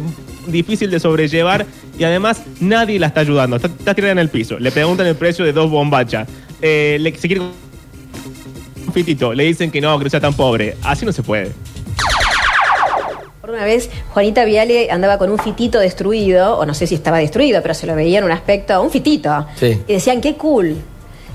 difícil 0.48 0.90
de 0.90 1.00
sobrellevar 1.00 1.66
y 1.98 2.04
además 2.04 2.42
nadie 2.60 2.98
la 2.98 3.08
está 3.08 3.22
ayudando. 3.22 3.58
Está, 3.58 3.68
está 3.68 3.94
tirada 3.94 4.14
en 4.14 4.20
el 4.20 4.30
piso. 4.30 4.58
Le 4.58 4.72
preguntan 4.72 5.06
el 5.06 5.16
precio 5.16 5.46
de 5.46 5.54
dos 5.54 5.70
bombachas. 5.70 6.28
Eh, 6.62 6.98
le, 7.00 7.16
se 7.16 7.28
quiere 7.28 7.42
un 7.42 8.94
fitito. 8.94 9.34
Le 9.34 9.44
dicen 9.44 9.70
que 9.70 9.82
no, 9.82 9.98
que 9.98 10.06
no 10.06 10.10
sea 10.10 10.20
tan 10.20 10.34
pobre. 10.34 10.76
Así 10.82 11.06
no 11.06 11.12
se 11.12 11.24
puede. 11.24 11.52
Por 13.50 13.56
una 13.56 13.66
vez, 13.66 13.90
Juanita 14.14 14.46
Viale 14.46 14.92
andaba 14.92 15.18
con 15.18 15.32
un 15.32 15.40
fitito 15.40 15.80
destruido, 15.80 16.60
o 16.60 16.68
no 16.68 16.76
sé 16.76 16.86
si 16.86 16.94
estaba 16.94 17.18
destruido, 17.18 17.64
pero 17.64 17.74
se 17.74 17.88
lo 17.88 17.96
veía 17.96 18.20
en 18.20 18.26
un 18.26 18.32
aspecto, 18.32 18.80
un 18.80 18.92
fitito. 18.92 19.48
Sí. 19.56 19.82
Y 19.88 19.94
decían, 19.94 20.22
qué 20.22 20.36
cool. 20.36 20.76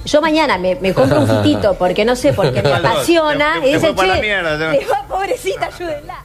Yo 0.05 0.21
mañana 0.23 0.57
me, 0.57 0.77
me 0.77 0.95
compro 0.95 1.19
un 1.23 1.27
fitito 1.27 1.75
porque 1.75 2.05
no 2.05 2.15
sé, 2.15 2.33
porque 2.33 2.63
me 2.63 2.73
apasiona. 2.73 3.55
te- 3.55 3.59
y 3.59 3.73
te 3.73 3.79
dice, 3.79 3.95
che, 3.97 4.21
mierda, 4.21 5.05
pobrecita, 5.09 5.67
ayúdenla. 5.75 6.23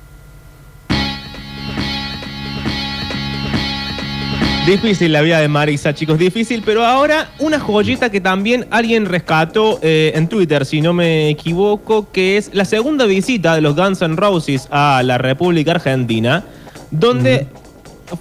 Difícil 4.69 5.11
la 5.11 5.21
vida 5.21 5.39
de 5.39 5.47
Marisa, 5.47 5.95
chicos, 5.95 6.19
difícil, 6.19 6.61
pero 6.63 6.85
ahora 6.85 7.29
una 7.39 7.59
joyita 7.59 8.11
que 8.11 8.21
también 8.21 8.67
alguien 8.69 9.07
rescató 9.07 9.79
eh, 9.81 10.11
en 10.13 10.27
Twitter, 10.27 10.63
si 10.63 10.79
no 10.79 10.93
me 10.93 11.27
equivoco, 11.29 12.11
que 12.11 12.38
es 12.38 12.51
la 12.53 12.65
segunda 12.65 13.05
visita 13.07 13.55
de 13.55 13.61
los 13.61 13.75
Guns 13.75 13.99
N' 14.03 14.15
Roses 14.15 14.67
a 14.69 15.01
la 15.03 15.17
República 15.17 15.71
Argentina, 15.71 16.43
donde 16.91 17.47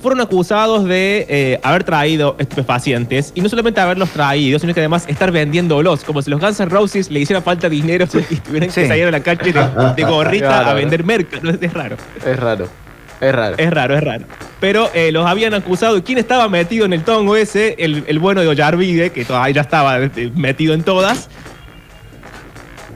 fueron 0.00 0.22
acusados 0.22 0.84
de 0.86 1.26
eh, 1.28 1.60
haber 1.62 1.84
traído 1.84 2.34
estupefacientes 2.38 3.32
y 3.34 3.42
no 3.42 3.50
solamente 3.50 3.82
haberlos 3.82 4.08
traído, 4.08 4.58
sino 4.58 4.72
que 4.72 4.80
además 4.80 5.04
estar 5.06 5.30
vendiéndolos, 5.30 6.02
como 6.02 6.22
si 6.22 6.30
los 6.30 6.40
Guns 6.40 6.60
N' 6.60 6.70
Roses 6.70 7.10
le 7.10 7.20
hiciera 7.20 7.42
falta 7.42 7.68
dinero 7.68 8.06
y 8.30 8.36
tuvieran 8.36 8.70
Sí. 8.70 8.80
que 8.80 8.88
salir 8.88 9.04
a 9.04 9.10
la 9.10 9.20
calle 9.20 9.52
de, 9.52 9.60
de 9.96 10.02
gorrita 10.02 10.46
Claro. 10.48 10.70
a 10.70 10.72
vender 10.72 11.04
merca. 11.04 11.40
¿no? 11.42 11.50
Es 11.50 11.74
raro. 11.74 11.96
Es 12.24 12.38
raro. 12.40 12.68
Es 13.20 13.34
raro. 13.34 13.56
Es 13.58 13.70
raro, 13.70 13.96
es 13.96 14.04
raro. 14.04 14.24
Pero 14.60 14.90
eh, 14.94 15.12
los 15.12 15.26
habían 15.26 15.54
acusado. 15.54 15.96
¿Y 15.98 16.02
quién 16.02 16.18
estaba 16.18 16.48
metido 16.48 16.84
en 16.84 16.92
el 16.92 17.02
tongo 17.02 17.36
ese? 17.36 17.76
El, 17.78 18.04
el 18.06 18.18
bueno 18.18 18.40
de 18.40 18.48
Ollarvide, 18.48 19.10
que 19.10 19.24
todavía 19.24 19.54
ya 19.54 19.60
estaba 19.62 19.98
eh, 20.00 20.32
metido 20.34 20.74
en 20.74 20.82
todas. 20.82 21.28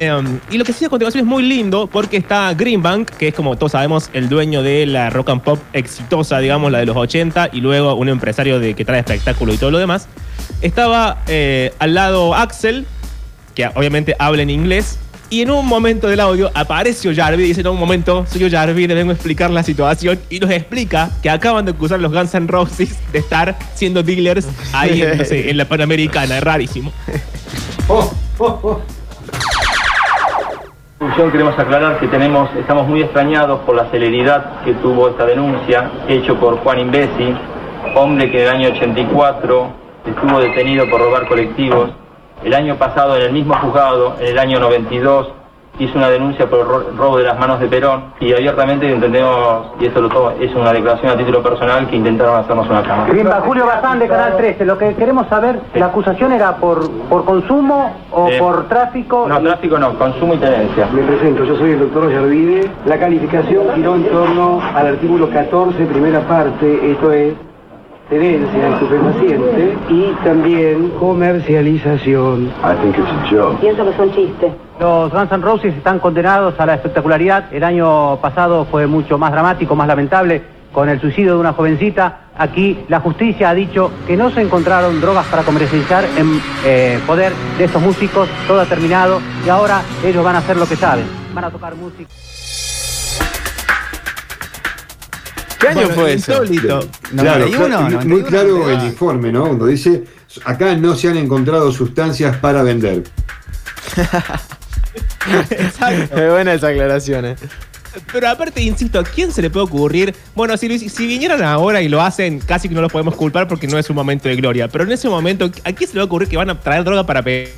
Em, 0.03 0.41
y 0.51 0.59
lo 0.59 0.65
que 0.65 0.73
sigue 0.73 0.87
a 0.87 0.89
continuación 0.89 1.25
es 1.25 1.29
muy 1.29 1.45
lindo 1.45 1.87
porque 1.87 2.17
está 2.17 2.53
Greenbank, 2.55 3.09
que 3.11 3.29
es 3.29 3.35
como 3.35 3.55
todos 3.55 3.71
sabemos 3.71 4.11
el 4.13 4.29
dueño 4.29 4.61
de 4.61 4.85
la 4.85 5.11
rock 5.11 5.31
and 5.31 5.43
pop 5.43 5.61
exitosa, 5.73 6.41
digamos, 6.41 6.73
la 6.73 6.79
de 6.79 6.87
los 6.87 6.97
80, 6.97 7.51
y 7.53 7.61
luego 7.61 7.95
un 7.95 8.09
empresario 8.09 8.59
de, 8.59 8.75
que 8.75 8.85
trae 8.85 8.99
espectáculo 8.99 9.53
y 9.53 9.59
todo 9.59 9.71
lo 9.71 9.79
demás. 9.79 10.09
Estaba 10.61 11.23
eh, 11.29 11.73
al 11.79 11.95
lado 11.95 12.35
Axel, 12.35 12.85
que 13.55 13.65
obviamente 13.77 14.17
habla 14.19 14.43
en 14.43 14.51
inglés, 14.51 14.99
y 15.33 15.41
en 15.41 15.51
un 15.51 15.67
momento 15.67 16.09
del 16.09 16.21
audio 16.21 16.51
aparece 16.55 17.15
Jarvis 17.15 17.47
y 17.47 17.49
dice, 17.49 17.63
no, 17.63 17.73
un 17.73 17.79
momento, 17.79 18.27
soy 18.27 18.51
Jarvis, 18.51 18.87
le 18.87 18.95
vengo 18.95 19.13
a 19.13 19.15
explicar 19.15 19.51
la 19.51 19.63
situación, 19.63 20.21
y 20.29 20.39
nos 20.39 20.51
explica 20.51 21.09
que 21.23 21.31
acaban 21.31 21.65
de 21.65 21.71
acusar 21.71 21.99
a 21.99 22.03
los 22.03 22.13
Guns 22.13 22.35
N' 22.35 22.49
Roses 22.49 23.01
de 23.11 23.21
estar 23.21 23.57
siendo 23.73 24.03
dealers 24.03 24.47
ahí, 24.75 25.01
en, 25.01 25.17
no 25.17 25.25
sé, 25.25 25.49
en 25.49 25.57
la 25.57 25.65
Panamericana, 25.65 26.37
es 26.37 26.45
rarísimo. 26.45 26.93
queremos 31.33 31.59
aclarar 31.59 31.99
que 31.99 32.09
tenemos, 32.09 32.51
estamos 32.57 32.87
muy 32.87 33.01
extrañados 33.01 33.61
por 33.61 33.75
la 33.75 33.91
celeridad 33.91 34.63
que 34.65 34.75
tuvo 34.75 35.09
esta 35.09 35.25
denuncia, 35.25 35.91
hecho 36.09 36.39
por 36.39 36.59
Juan 36.59 36.81
Imbesi, 36.81 37.35
hombre 37.97 38.31
que 38.31 38.43
en 38.43 38.49
el 38.49 38.55
año 38.55 38.69
84 38.77 39.73
estuvo 40.09 40.41
detenido 40.41 40.91
por 40.91 41.01
robar 41.01 41.27
colectivos. 41.27 42.02
El 42.45 42.55
año 42.55 42.77
pasado, 42.77 43.17
en 43.17 43.23
el 43.23 43.33
mismo 43.33 43.55
juzgado, 43.55 44.15
en 44.21 44.27
el 44.27 44.39
año 44.39 44.59
92, 44.61 45.29
hizo 45.79 45.97
una 45.97 46.11
denuncia 46.11 46.49
por 46.51 46.61
el 46.61 46.67
ro- 46.67 46.85
robo 46.97 47.17
de 47.19 47.25
las 47.25 47.39
manos 47.39 47.59
de 47.59 47.67
Perón 47.67 48.13
y 48.21 48.33
abiertamente 48.33 48.93
entendemos, 48.93 49.69
y 49.81 49.87
esto 49.87 50.03
lo 50.03 50.09
tomo, 50.11 50.31
es 50.39 50.55
una 50.55 50.71
declaración 50.73 51.11
a 51.13 51.17
título 51.17 51.43
personal, 51.43 51.89
que 51.89 51.97
intentaron 51.97 52.37
hacernos 52.37 52.69
una 52.69 52.83
cama. 52.83 53.07
Grimba, 53.09 53.41
Julio 53.41 53.65
Bazán 53.67 53.99
de 53.99 54.07
Canal 54.07 54.37
13. 54.37 54.65
Lo 54.67 54.77
que 54.77 54.95
queremos 54.95 55.27
saber, 55.29 55.61
¿la 55.75 55.87
acusación 55.87 56.33
era 56.33 56.57
por, 56.57 56.91
por 57.09 57.25
consumo 57.25 57.97
o 58.13 58.29
Eh, 58.29 58.39
por 58.39 58.69
tráfico? 58.69 59.27
No, 59.27 59.41
tráfico 59.41 59.79
no, 59.79 59.95
consumo 59.99 60.35
y 60.35 60.39
tenencia. 60.39 60.87
Me 60.93 61.03
presento, 61.03 61.43
yo 61.45 61.57
soy 61.57 61.71
el 61.73 61.79
doctor 61.81 62.05
Ollarvide. 62.07 62.71
La 62.85 62.99
calificación 62.99 63.65
giró 63.75 63.95
en 63.95 64.05
torno 64.11 64.61
al 64.75 64.87
artículo 64.89 65.31
14, 65.31 65.87
primera 65.87 66.21
parte, 66.21 66.91
esto 66.93 67.11
es 67.13 67.33
tenencia 68.13 68.69
estupefaciente 68.75 69.79
y 69.89 70.13
también 70.23 70.91
comercialización. 71.01 72.53
Pienso 73.59 73.85
que 73.87 73.97
son 73.97 74.13
chistes. 74.13 74.53
Los 74.79 75.11
Guns 75.11 75.33
N' 75.33 75.43
Roses 75.43 75.75
están 75.75 75.99
condenados 75.99 76.59
a 76.61 76.67
la 76.67 76.75
espectacularidad. 76.75 77.53
El 77.53 77.65
año 77.65 78.17
pasado 78.21 78.67
fue 78.67 78.87
mucho 78.87 79.17
más 79.17 79.33
dramático, 79.33 79.75
más 79.75 79.89
lamentable, 79.89 80.43
con 80.73 80.91
el 80.91 81.01
suicidio 81.01 81.35
de 81.35 81.41
una 81.41 81.55
jovencita. 81.55 82.27
Aquí 82.37 82.85
la 82.89 83.01
justicia 83.01 83.49
ha 83.49 83.55
dicho 83.55 83.91
que 84.07 84.15
no 84.15 84.31
se 84.31 84.43
encontraron 84.43 85.01
drogas 85.01 85.27
para 85.29 85.43
comercializar 85.43 86.05
en 86.19 86.39
eh, 86.67 87.01
poder 87.07 87.33
de 87.57 87.65
estos 87.65 87.81
músicos. 87.81 88.29
Todo 88.47 88.61
ha 88.61 88.67
terminado 88.67 89.21
y 89.47 89.49
ahora 89.49 89.81
ellos 90.05 90.23
van 90.23 90.37
a 90.37 90.39
hacer 90.41 90.59
lo 90.59 90.67
que 90.67 90.77
saben. 90.77 91.07
Van 91.35 91.45
a 91.45 91.51
tocar 91.51 91.75
música. 91.77 92.11
¿Qué 95.63 95.69
año 95.69 95.81
Bueno, 95.81 95.95
fue 95.95 96.13
eso? 96.15 96.43
insólito. 96.45 96.81
¿91? 97.15 97.21
claro, 97.23 97.47
muy 97.47 97.53
91, 97.71 98.25
claro 98.27 98.49
el 98.49 98.61
92. 98.79 98.85
informe, 98.93 99.33
¿no? 99.33 99.43
Cuando 99.47 99.67
dice, 99.67 100.05
acá 100.45 100.75
no 100.77 100.95
se 100.97 101.09
han 101.09 101.17
encontrado 101.17 101.73
sustancias 101.73 102.37
para 102.37 102.63
vender. 102.63 103.05
Exacto. 105.51 106.17
Es 106.21 106.31
buena 106.31 106.55
esa 106.55 106.69
aclaración, 106.69 107.25
eh. 107.27 107.37
Pero 108.11 108.29
aparte, 108.29 108.63
insisto, 108.63 108.99
¿a 108.99 109.05
quién 109.05 109.31
se 109.33 109.43
le 109.43 109.51
puede 109.51 109.67
ocurrir? 109.67 110.15
Bueno, 110.35 110.57
si, 110.57 110.89
si 110.89 111.07
vinieran 111.07 111.43
ahora 111.43 111.83
y 111.83 111.89
lo 111.89 112.01
hacen, 112.01 112.41
casi 112.41 112.69
que 112.69 112.75
no 112.75 112.81
los 112.81 112.91
podemos 112.91 113.15
culpar 113.15 113.47
porque 113.47 113.67
no 113.67 113.79
es 113.79 113.89
un 113.91 113.97
momento 113.97 114.29
de 114.29 114.37
gloria. 114.37 114.67
Pero 114.69 114.85
en 114.85 114.93
ese 114.93 115.09
momento, 115.09 115.51
¿a 115.65 115.73
quién 115.73 115.89
se 115.89 115.95
le 115.95 115.99
va 116.01 116.03
a 116.03 116.07
ocurrir 116.07 116.29
que 116.29 116.37
van 116.39 116.49
a 116.51 116.59
traer 116.59 116.85
droga 116.85 117.05
para 117.05 117.23
pegar? 117.23 117.51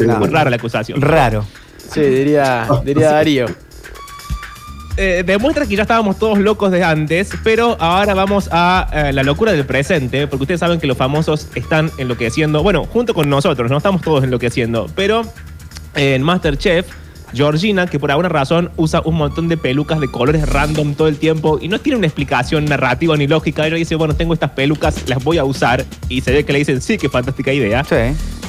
No. 0.00 0.18
Muy 0.18 0.28
rara 0.28 0.50
la 0.50 0.56
acusación. 0.56 1.00
Raro. 1.00 1.44
Sí, 1.92 2.00
diría, 2.00 2.66
diría 2.84 3.10
Darío. 3.12 3.46
Eh, 4.96 5.22
demuestra 5.24 5.66
que 5.66 5.76
ya 5.76 5.82
estábamos 5.82 6.18
todos 6.18 6.38
locos 6.38 6.70
de 6.70 6.84
antes, 6.84 7.30
pero 7.42 7.76
ahora 7.80 8.12
vamos 8.14 8.48
a 8.52 8.88
eh, 8.92 9.12
la 9.12 9.22
locura 9.22 9.52
del 9.52 9.64
presente, 9.64 10.26
porque 10.26 10.42
ustedes 10.42 10.60
saben 10.60 10.80
que 10.80 10.86
los 10.86 10.96
famosos 10.96 11.48
están 11.54 11.90
enloqueciendo, 11.96 12.62
bueno, 12.62 12.84
junto 12.84 13.14
con 13.14 13.30
nosotros, 13.30 13.70
no 13.70 13.78
estamos 13.78 14.02
todos 14.02 14.24
enloqueciendo, 14.24 14.88
pero 14.94 15.22
eh, 15.94 16.16
en 16.16 16.22
Masterchef, 16.22 16.86
Georgina, 17.32 17.86
que 17.86 17.98
por 17.98 18.10
alguna 18.10 18.28
razón 18.28 18.70
usa 18.76 19.02
un 19.04 19.14
montón 19.14 19.48
de 19.48 19.56
pelucas 19.56 20.00
de 20.00 20.10
colores 20.10 20.48
random 20.48 20.94
todo 20.94 21.06
el 21.06 21.16
tiempo 21.16 21.58
y 21.62 21.68
no 21.68 21.78
tiene 21.78 21.96
una 21.96 22.06
explicación 22.08 22.64
narrativa 22.64 23.16
ni 23.16 23.28
lógica, 23.28 23.66
ella 23.66 23.76
dice, 23.76 23.94
bueno, 23.94 24.14
tengo 24.14 24.34
estas 24.34 24.50
pelucas, 24.50 25.08
las 25.08 25.22
voy 25.22 25.38
a 25.38 25.44
usar, 25.44 25.84
y 26.08 26.20
se 26.20 26.32
ve 26.32 26.44
que 26.44 26.52
le 26.52 26.58
dicen, 26.58 26.80
sí, 26.80 26.98
qué 26.98 27.08
fantástica 27.08 27.52
idea. 27.52 27.84
Sí. 27.84 27.96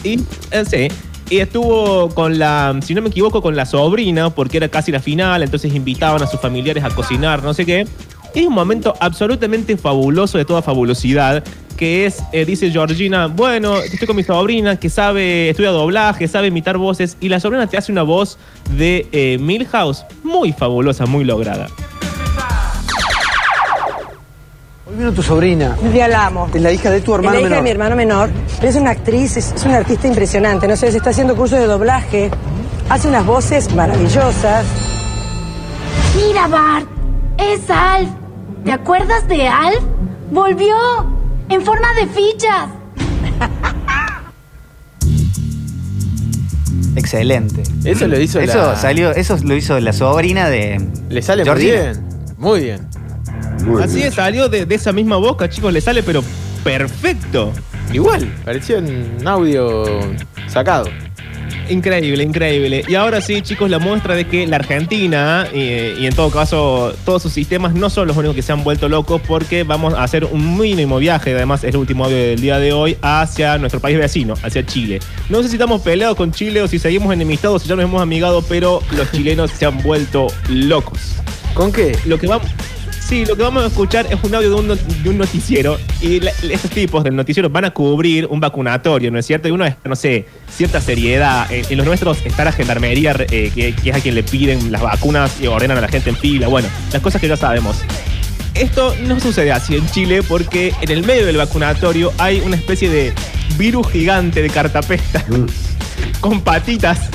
Y, 0.04 0.20
eh, 0.52 0.66
sí. 0.66 0.88
Y 1.32 1.40
estuvo 1.40 2.10
con 2.10 2.38
la, 2.38 2.78
si 2.82 2.94
no 2.94 3.02
me 3.02 3.08
equivoco, 3.08 3.42
con 3.42 3.56
la 3.56 3.66
sobrina, 3.66 4.32
porque 4.32 4.58
era 4.58 4.68
casi 4.68 4.92
la 4.92 5.00
final, 5.00 5.42
entonces 5.42 5.74
invitaban 5.74 6.22
a 6.22 6.28
sus 6.28 6.42
familiares 6.42 6.84
a 6.84 6.90
cocinar, 6.90 7.42
no 7.42 7.54
sé 7.54 7.66
qué. 7.66 7.88
Y 8.36 8.40
es 8.40 8.48
un 8.48 8.54
momento 8.54 8.94
absolutamente 9.00 9.78
fabuloso 9.78 10.38
de 10.38 10.44
toda 10.44 10.62
fabulosidad, 10.62 11.42
que 11.78 12.06
es, 12.06 12.22
eh, 12.34 12.44
dice 12.44 12.70
Georgina, 12.70 13.28
bueno, 13.28 13.78
estoy 13.78 14.08
con 14.08 14.18
mi 14.18 14.24
sobrina 14.24 14.78
que 14.78 14.90
sabe, 14.90 15.50
estudia 15.50 15.70
doblaje, 15.70 16.28
sabe 16.28 16.48
imitar 16.48 16.78
voces, 16.78 17.16
y 17.22 17.30
la 17.30 17.40
sobrina 17.40 17.66
te 17.66 17.78
hace 17.78 17.94
una 17.94 18.04
voz 18.04 18.38
de 18.76 19.08
eh, 19.14 19.38
Milhouse 19.40 20.04
muy 20.24 20.52
fabulosa, 20.52 21.06
muy 21.06 21.24
lograda. 21.24 21.70
Vino 25.02 25.14
tu 25.14 25.24
sobrina. 25.24 25.76
Ya 25.94 26.08
la 26.08 26.28
amo. 26.28 26.48
Es 26.54 26.62
la 26.62 26.72
hija 26.72 26.90
de 26.92 27.02
tu 27.02 27.16
hermano 27.16 27.34
la 27.34 27.40
hija 27.40 27.50
de 27.50 27.50
menor. 27.50 27.64
mi 27.64 27.70
hermano 27.72 27.96
menor. 27.96 28.30
Pero 28.60 28.70
es 28.70 28.76
una 28.76 28.92
actriz, 28.92 29.36
es, 29.38 29.52
es 29.56 29.64
una 29.66 29.78
artista 29.78 30.08
impresionante. 30.08 30.68
No 30.68 30.76
sé, 30.76 30.92
se 30.92 30.98
está 30.98 31.10
haciendo 31.10 31.36
cursos 31.36 31.58
de 31.60 31.66
doblaje. 31.66 32.30
Hace 32.90 33.08
unas 33.08 33.26
voces 33.26 33.74
maravillosas. 33.74 34.66
Mira, 36.16 36.48
Bart, 36.48 36.88
es 37.38 37.62
Alf. 37.70 38.10
¿Te 38.64 38.72
acuerdas 38.72 39.28
de 39.28 39.48
Alf? 39.48 39.80
Volvió 40.32 40.76
en 41.50 41.62
forma 41.64 41.88
de 42.00 42.08
fichas. 42.08 42.68
Excelente. 46.96 47.64
Eso 47.86 48.08
lo 48.08 48.20
hizo 48.20 48.40
Eso 48.40 48.58
la- 48.58 48.76
salió, 48.76 49.12
eso 49.12 49.38
lo 49.44 49.56
hizo 49.56 49.80
la 49.80 49.94
sobrina 49.94 50.50
de. 50.50 50.82
Le 51.10 51.22
sale 51.22 51.44
Georgina. 51.44 51.74
muy 51.78 51.82
bien. 51.82 52.12
Muy 52.38 52.60
bien. 52.62 52.88
Muy 53.64 53.84
Así 53.84 53.96
bien. 53.98 54.08
es, 54.08 54.16
salió 54.16 54.50
de, 54.50 54.66
de 54.66 54.76
esa 54.76 54.92
misma 54.92 55.18
boca, 55.18 55.50
chicos, 55.50 55.72
le 55.72 55.82
sale 55.82 56.04
pero 56.04 56.24
perfecto. 56.64 57.52
Igual, 57.94 58.32
parecía 58.46 58.78
un 58.78 59.28
audio 59.28 59.84
sacado. 60.48 60.90
Increíble, 61.70 62.24
increíble. 62.24 62.84
Y 62.88 62.96
ahora 62.96 63.22
sí, 63.22 63.42
chicos, 63.42 63.70
la 63.70 63.80
muestra 63.80 64.16
de 64.16 64.26
que 64.26 64.46
la 64.46 64.58
Argentina, 64.58 65.48
eh, 65.54 65.96
y 66.00 66.06
en 66.06 66.14
todo 66.14 66.30
caso 66.30 66.94
todos 67.06 67.22
sus 67.22 67.32
sistemas, 67.32 67.74
no 67.74 67.90
son 67.90 68.08
los 68.08 68.18
únicos 68.18 68.36
que 68.36 68.42
se 68.42 68.52
han 68.52 68.64
vuelto 68.64 68.90
locos 68.90 69.22
porque 69.26 69.64
vamos 69.64 69.94
a 69.94 70.04
hacer 70.04 70.26
un 70.26 70.58
mínimo 70.58 70.98
viaje, 70.98 71.34
además 71.34 71.64
es 71.64 71.74
el 71.74 71.78
último 71.78 72.06
audio 72.06 72.18
del 72.18 72.42
día 72.42 72.60
de 72.60 72.74
hoy, 72.74 72.98
hacia 73.02 73.58
nuestro 73.58 73.80
país 73.80 73.98
vecino, 73.98 74.34
hacia 74.44 74.66
Chile. 74.66 75.00
No 75.30 75.42
sé 75.44 75.50
si 75.50 75.56
estamos 75.56 75.82
peleados 75.82 76.18
con 76.18 76.32
Chile 76.32 76.62
o 76.62 76.68
si 76.68 76.78
seguimos 76.78 77.14
enemistados, 77.14 77.62
si 77.62 77.70
ya 77.70 77.76
nos 77.76 77.86
hemos 77.86 78.02
amigado, 78.02 78.42
pero 78.48 78.82
los 78.98 79.10
chilenos 79.12 79.52
se 79.52 79.66
han 79.66 79.82
vuelto 79.82 80.28
locos. 80.50 81.00
¿Con 81.54 81.72
qué? 81.72 81.98
Lo 82.06 82.18
que 82.18 82.28
vamos... 82.28 82.48
Sí, 83.12 83.26
lo 83.26 83.36
que 83.36 83.44
vamos 83.44 83.62
a 83.62 83.68
escuchar 83.68 84.08
es 84.10 84.18
un 84.24 84.34
audio 84.34 84.50
de 84.50 84.56
un, 84.56 84.68
de 85.04 85.10
un 85.10 85.18
noticiero 85.18 85.78
y 86.00 86.22
la- 86.22 86.32
estos 86.50 86.72
tipos 86.72 87.04
del 87.04 87.14
noticiero 87.14 87.50
van 87.50 87.66
a 87.66 87.72
cubrir 87.72 88.26
un 88.28 88.40
vacunatorio, 88.40 89.12
¿no 89.12 89.20
es 89.20 89.26
cierto? 89.26 89.50
Y 89.50 89.52
uno 89.52 89.66
es, 89.66 89.76
no 89.84 89.98
sé, 89.98 90.28
cierta 90.50 90.80
seriedad. 90.80 91.52
En, 91.52 91.66
en 91.70 91.76
los 91.78 91.86
nuestros 91.86 92.26
está 92.26 92.46
la 92.46 92.54
gendarmería, 92.54 93.14
eh, 93.30 93.52
que, 93.54 93.76
que 93.76 93.90
es 93.90 93.96
a 93.98 94.00
quien 94.00 94.16
le 94.16 94.24
piden 94.24 94.72
las 94.72 94.82
vacunas 94.82 95.42
y 95.42 95.48
ordenan 95.48 95.78
a 95.78 95.82
la 95.82 95.90
gente 95.90 96.10
en 96.10 96.16
fila. 96.16 96.48
Bueno, 96.48 96.70
las 96.94 97.02
cosas 97.02 97.20
que 97.20 97.28
ya 97.28 97.36
sabemos. 97.36 97.76
Esto 98.54 98.96
no 99.06 99.20
sucede 99.20 99.52
así 99.52 99.76
en 99.76 99.86
Chile 99.92 100.24
porque 100.24 100.74
en 100.80 100.90
el 100.92 101.04
medio 101.06 101.26
del 101.26 101.36
vacunatorio 101.36 102.14
hay 102.18 102.40
una 102.46 102.56
especie 102.56 102.90
de 102.90 103.12
virus 103.58 103.92
gigante 103.92 104.42
de 104.42 104.50
cartapesta 104.50 105.26
con 106.22 106.40
patitas 106.40 107.10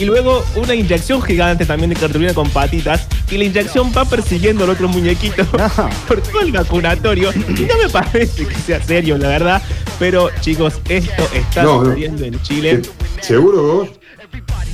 y 0.00 0.04
luego 0.06 0.42
una 0.56 0.74
inyección 0.74 1.20
gigante 1.20 1.66
también 1.66 1.90
de 1.90 1.96
cartulina 1.96 2.32
con 2.32 2.48
patitas 2.48 3.06
y 3.30 3.36
la 3.36 3.44
inyección 3.44 3.92
va 3.96 4.04
persiguiendo 4.06 4.64
al 4.64 4.70
otro 4.70 4.88
muñequito 4.88 5.44
por 6.08 6.20
todo 6.22 6.40
el 6.40 6.52
vacunatorio 6.52 7.30
y 7.34 7.62
no 7.62 7.76
me 7.82 7.88
parece 7.90 8.46
que 8.46 8.54
sea 8.54 8.82
serio 8.82 9.18
la 9.18 9.28
verdad 9.28 9.62
pero 9.98 10.30
chicos 10.40 10.80
esto 10.88 11.22
está 11.34 11.62
No, 11.64 11.80
no. 11.80 11.84
sucediendo 11.84 12.24
en 12.24 12.40
Chile 12.42 12.82
¿Seguro 13.20 13.62
vos? 13.62 13.88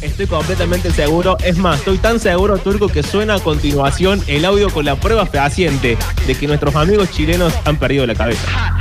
Estoy 0.03 0.27
completamente 0.27 0.91
seguro. 0.93 1.39
Es 1.43 1.57
más, 1.57 1.79
estoy 1.79 1.97
tan 1.97 2.21
seguro, 2.21 2.59
Turco, 2.59 2.87
que 2.89 3.03
suena 3.03 3.37
a 3.37 3.41
continuación 3.41 4.23
el 4.27 4.45
audio 4.45 4.69
con 4.71 4.85
la 4.85 4.95
prueba 4.95 5.25
fehaciente 5.27 5.97
de 6.27 6.35
que 6.35 6.47
nuestros 6.47 6.77
amigos 6.77 7.11
chilenos 7.11 7.53
han 7.65 7.79
perdido 7.79 8.07
la 8.07 8.15
cabeza. 8.15 8.76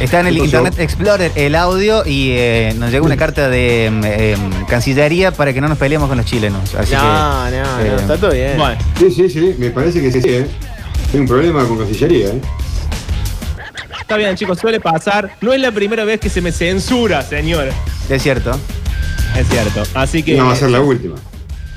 Está 0.00 0.20
en 0.20 0.26
el 0.26 0.38
Internet 0.38 0.74
Explorer 0.78 1.32
el 1.34 1.54
audio 1.54 2.04
y 2.06 2.32
eh, 2.32 2.74
nos 2.76 2.90
llegó 2.90 3.06
una 3.06 3.16
carta 3.16 3.48
de 3.48 3.86
em, 3.86 4.04
em, 4.04 4.64
Cancillería 4.66 5.30
para 5.32 5.52
que 5.52 5.60
no 5.60 5.68
nos 5.68 5.78
peleemos 5.78 6.08
con 6.08 6.16
los 6.16 6.26
chilenos. 6.26 6.74
Así 6.74 6.94
No, 6.94 7.00
que, 7.00 7.06
no, 7.06 7.50
no, 7.50 7.80
eh, 7.80 7.96
está 7.98 8.16
todo 8.16 8.32
bien. 8.32 8.56
Bueno, 8.58 8.76
Sí, 8.98 9.10
sí, 9.10 9.28
sí, 9.30 9.54
me 9.58 9.70
parece 9.70 10.00
que 10.00 10.10
sí, 10.10 10.20
sí, 10.20 10.28
¿eh? 10.30 10.46
Hay 11.12 11.20
un 11.20 11.26
problema 11.28 11.64
con 11.66 11.78
Cancillería, 11.78 12.28
¿eh? 12.28 12.40
está 14.00 14.16
bien, 14.16 14.36
chicos, 14.36 14.58
suele 14.58 14.80
pasar. 14.80 15.30
No 15.40 15.52
es 15.52 15.60
la 15.60 15.72
primera 15.72 16.04
vez 16.04 16.20
que 16.20 16.28
se 16.28 16.40
me 16.40 16.52
censura, 16.52 17.22
señor. 17.22 17.68
Es 18.08 18.22
cierto. 18.22 18.58
Es 19.36 19.48
cierto. 19.48 19.82
Así 19.94 20.22
que. 20.22 20.34
No 20.36 20.46
va 20.46 20.52
a 20.52 20.56
ser 20.56 20.70
la 20.70 20.80
última. 20.80 21.16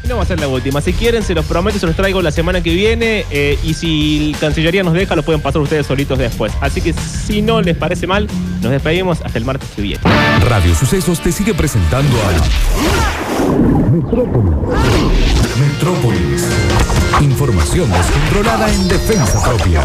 No 0.05 0.17
va 0.17 0.23
a 0.23 0.25
ser 0.25 0.39
la 0.39 0.47
última. 0.47 0.79
Si 0.81 0.93
quieren, 0.93 1.21
se 1.23 1.33
los 1.33 1.45
prometo, 1.45 1.79
se 1.79 1.85
los 1.85 1.95
traigo 1.95 2.21
la 2.21 2.31
semana 2.31 2.61
que 2.61 2.73
viene. 2.73 3.25
eh, 3.29 3.59
y 3.63 3.73
si 3.73 4.35
Cancillería 4.39 4.83
nos 4.83 4.93
deja, 4.93 5.15
los 5.15 5.25
pueden 5.25 5.41
pasar 5.41 5.61
ustedes 5.61 5.85
solitos 5.85 6.17
después. 6.17 6.53
Así 6.61 6.81
que 6.81 6.93
si 6.93 7.41
no 7.41 7.61
les 7.61 7.75
parece 7.75 8.07
mal, 8.07 8.27
nos 8.61 8.71
despedimos 8.71 9.19
hasta 9.23 9.37
el 9.37 9.45
martes 9.45 9.69
que 9.75 9.81
viene. 9.81 10.01
Radio 10.47 10.73
Sucesos 10.75 11.19
te 11.19 11.31
sigue 11.31 11.53
presentando 11.53 12.17
a 12.21 12.31
Metrópolis. 15.59 16.45
Información 17.21 17.89
descontrolada 17.91 18.71
en 18.71 18.87
defensa 18.87 19.43
propia. 19.43 19.83